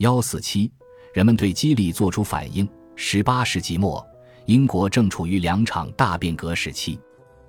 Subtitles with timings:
[0.00, 0.72] 幺四七，
[1.12, 2.66] 人们对激励做出反应。
[2.96, 4.02] 十八世纪末，
[4.46, 6.98] 英国正处于两场大变革时期：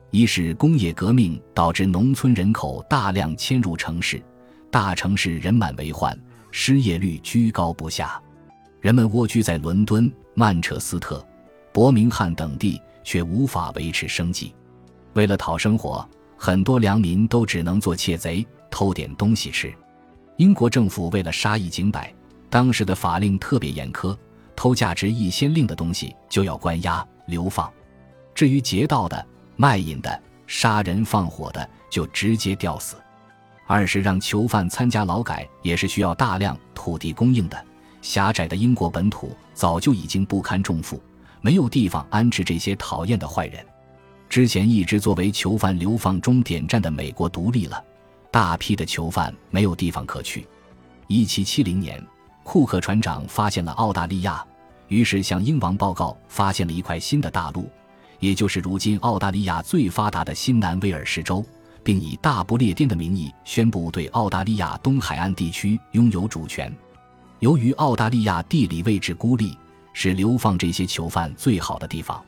[0.10, 4.22] 一是工业革命导致农村人口大量迁入城市，
[4.70, 6.18] 大城市人满为患，
[6.52, 8.22] 失业率居高不下，
[8.82, 11.26] 人们蜗居在伦敦、曼彻斯特、
[11.72, 14.54] 伯明翰等地，却无法维持生计。
[15.14, 16.06] 为了讨生活，
[16.36, 19.74] 很多良民都只能做窃贼，偷点东西吃。
[20.36, 22.14] 英国政府为了杀一儆百，
[22.52, 24.16] 当时的法令特别严苛，
[24.58, 27.72] 偷价值一先令的东西就要关押流放，
[28.36, 32.98] 至于劫道的、卖淫的、杀人放火的，就直接吊死。
[33.66, 37.66] 二是让囚犯参加劳改，也是需要大量土地供应的。
[38.02, 41.02] 狭窄的英国本土早就已经不堪重负，
[41.40, 43.66] 没有地方安置这些讨厌的坏人。
[44.28, 47.82] 之前一直作为囚犯流放终点站的美国独立了，
[48.30, 50.46] 大批的囚犯没有地方可去。
[51.08, 52.02] 一七七零年，
[52.44, 54.46] 库克船长发现了澳大利亚，
[54.88, 57.70] 于是向英王报告发现了一块新的大陆，
[58.20, 61.46] 也就是如今澳大利亚最发达的新南威尔士州，
[61.84, 66.74] 并以大不列颠的名义宣布对澳大利亚东海岸地区拥有主权。
[67.40, 69.58] 由于澳大利亚地理位置孤立，
[69.94, 72.24] 是流放这些囚犯最好的地方。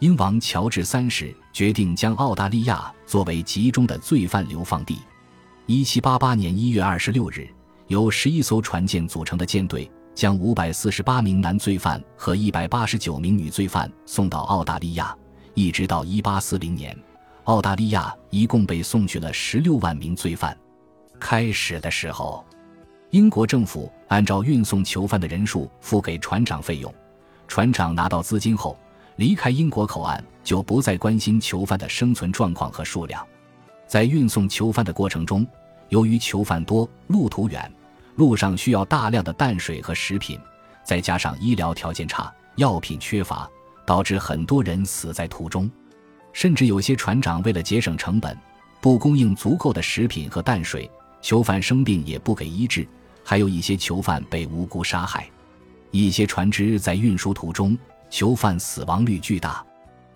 [0.00, 4.98] 英王乔治三世决定将澳大利亚作为集中的罪犯流放地。
[5.66, 7.48] 一七八八年一月二十六日，
[7.88, 15.16] 由十一艘船舰组成的舰队将五百四十八名男罪犯和一百八十九名女罪犯送到澳大利亚。
[15.54, 16.96] 一直到一八四零年，
[17.44, 20.56] 澳大利亚一共被送去了十六万名罪犯。
[21.20, 22.44] 开始的时候，
[23.10, 26.92] 英国政府按照运送囚犯的人数付给船长费用，
[27.46, 28.76] 船长拿到资金后。
[29.16, 33.24] 离开英国口岸，就不再关心囚犯的生存状况和数量。
[33.86, 35.46] 在运送囚犯的过程中，
[35.94, 37.72] 由于囚犯多、路途远，
[38.16, 40.36] 路上需要大量的淡水和食品，
[40.82, 43.48] 再加上医疗条件差、药品缺乏，
[43.86, 45.70] 导致很多人死在途中。
[46.32, 48.36] 甚至有些船长为了节省成本，
[48.80, 50.90] 不供应足够的食品和淡水，
[51.22, 52.84] 囚犯生病也不给医治，
[53.22, 55.30] 还有一些囚犯被无辜杀害。
[55.92, 57.78] 一些船只在运输途中。
[58.10, 59.64] 囚犯死亡率巨大，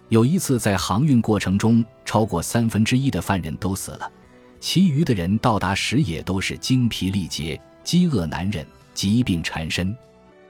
[0.08, 4.08] 有一次在航运过程中，超过三分之一的犯人都死了，
[4.60, 9.96] 其余的人到达时也都是精疲力竭、饥饿难忍、疾病缠身。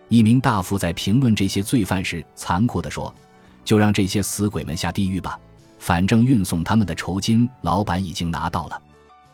[0.08, 3.14] 一名大夫在评论这些罪犯时，残酷地说
[3.64, 5.38] ：“就让这些死鬼们下地狱吧，
[5.78, 8.82] 反正运送他们的酬金，老板已经拿到了。”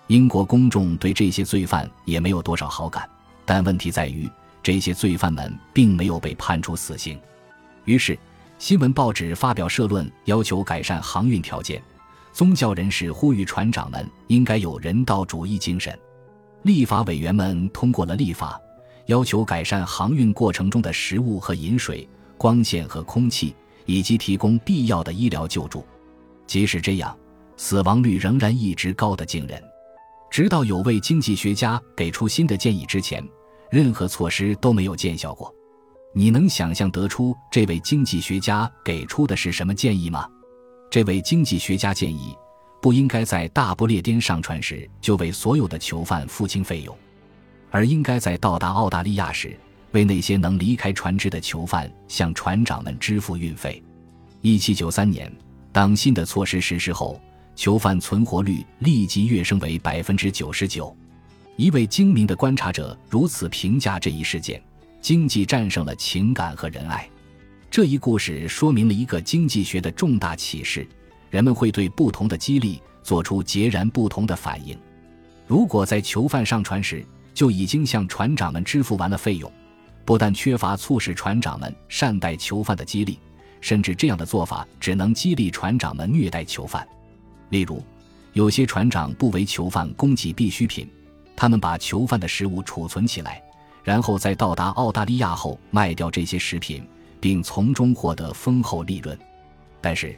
[0.08, 3.08] 英国公众对这些罪犯也没有多少好感，
[3.44, 4.28] 但问题在于，
[4.62, 7.18] 这些罪犯们并没有被判处死刑。
[7.84, 8.18] 于是，
[8.58, 11.80] 新闻报纸发表社论，要求改善航运条件。
[12.34, 15.96] 宗教人士呼吁船长们应该有人道主义精神。
[16.62, 18.60] 立法委员们通过了立法，
[19.06, 23.54] 要求改善航运过程中的食物和饮水、光线和空气，
[23.86, 25.86] 以及提供必要的医疗救助。
[26.44, 27.16] 即使这样，
[27.56, 29.62] 死亡率仍然一直高得惊人。
[30.28, 33.24] 直到有位经济学家给出新的建议之前，
[33.70, 35.54] 任何措施都没有见效过。
[36.12, 40.28] 你能想象得出这位经济学家给出的是什么建议吗？
[40.90, 42.36] 这位经济学家建议，
[42.80, 46.96] 不应该在大不列颠上船时就为所有的囚犯付清费用，
[47.70, 49.58] 而应该在到达澳大利亚时，
[49.92, 53.82] 为那些能离开船只的囚犯向船长们支付运费。
[54.40, 55.32] 一七九三年，
[55.72, 57.20] 当新的措施实施后，
[57.56, 60.96] 囚犯存活率立即跃升为百分之九十九。
[61.56, 64.62] 一位精明的观察者如此评价这一事件。
[65.00, 67.06] 经济战胜了情感和仁爱，
[67.74, 70.86] 这一故事说明了一个经济学的重大启示：
[71.28, 74.78] 人们会对不同的激励做出截然不同的反应。
[75.44, 79.50] 如果在囚犯上船时就已经向船长们支付完了费用，
[80.04, 83.18] 不但缺乏促使船长们善待囚犯的激励，
[83.60, 86.86] 甚至这样的做法只能激励船长们虐待囚犯。
[87.48, 87.82] 例如，
[88.34, 90.88] 有些船长不为囚犯供给必需品，
[91.34, 93.42] 他们把囚犯的食物储存起来。
[93.82, 96.86] 然后在到达澳大利亚后卖掉这些食品，
[97.24, 99.18] 并从中获得丰厚利润。
[99.80, 100.14] 但是，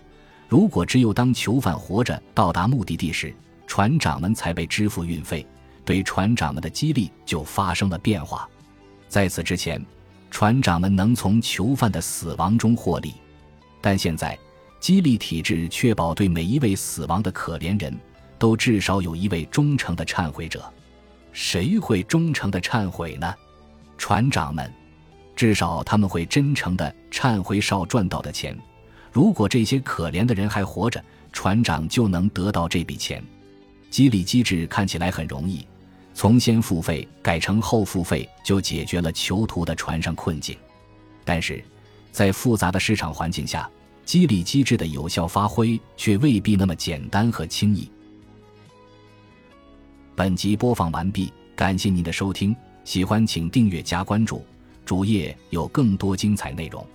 [0.49, 3.33] 如果只有当囚犯活着到达目的地时，
[3.65, 5.47] 船长们才被支付运费，
[5.85, 8.49] 对船长们的激励就发生了变化。
[9.07, 9.81] 在此之前，
[10.33, 13.15] 船长们能从囚犯的死亡中获利，
[13.81, 14.37] 但现在，
[14.81, 17.97] 激励体制确保对每一位死亡的可怜人
[18.37, 20.61] 都至少有一位忠诚的忏悔者。
[21.31, 23.33] 谁会忠诚的忏悔呢？
[23.97, 24.69] 船长们，
[25.37, 28.57] 至少他们会真诚的忏悔少赚到的钱。
[29.13, 31.03] 如果这些可怜的人还活着，
[31.33, 33.23] 船长就能得到这笔钱。
[33.91, 35.65] 激励机制看起来很容易，
[36.13, 40.57] 从先付费改成后付费就解决了囚徒的船上困境，
[41.25, 41.63] 但是，
[42.11, 43.71] 在复杂的市场环境下，
[44.05, 47.91] 激励机制的有效发挥却未必那么简单和轻易。
[50.15, 52.55] 本集播放完毕，感谢您的收听，
[52.85, 54.45] 喜欢请订阅加关注，
[54.87, 56.87] 主页有更多精彩内容。